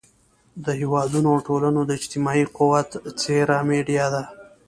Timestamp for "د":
0.65-0.67, 1.85-1.91